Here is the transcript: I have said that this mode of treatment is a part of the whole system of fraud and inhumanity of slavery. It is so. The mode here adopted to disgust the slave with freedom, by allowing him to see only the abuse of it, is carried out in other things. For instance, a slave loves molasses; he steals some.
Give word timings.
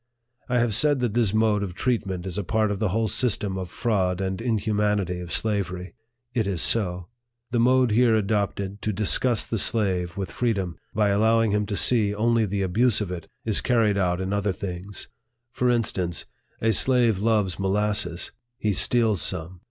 I 0.49 0.57
have 0.57 0.73
said 0.73 0.99
that 1.01 1.13
this 1.13 1.31
mode 1.31 1.61
of 1.61 1.75
treatment 1.75 2.25
is 2.25 2.39
a 2.39 2.43
part 2.43 2.71
of 2.71 2.79
the 2.79 2.89
whole 2.89 3.07
system 3.07 3.55
of 3.55 3.69
fraud 3.69 4.19
and 4.19 4.41
inhumanity 4.41 5.19
of 5.19 5.31
slavery. 5.31 5.93
It 6.33 6.47
is 6.47 6.59
so. 6.63 7.09
The 7.51 7.59
mode 7.59 7.91
here 7.91 8.15
adopted 8.15 8.81
to 8.81 8.93
disgust 8.93 9.51
the 9.51 9.59
slave 9.59 10.17
with 10.17 10.31
freedom, 10.31 10.75
by 10.95 11.09
allowing 11.09 11.51
him 11.51 11.67
to 11.67 11.75
see 11.75 12.15
only 12.15 12.47
the 12.47 12.63
abuse 12.63 12.99
of 12.99 13.11
it, 13.11 13.27
is 13.45 13.61
carried 13.61 13.95
out 13.99 14.19
in 14.19 14.33
other 14.33 14.51
things. 14.53 15.07
For 15.51 15.69
instance, 15.69 16.25
a 16.61 16.73
slave 16.73 17.19
loves 17.19 17.59
molasses; 17.59 18.31
he 18.57 18.73
steals 18.73 19.21
some. 19.21 19.59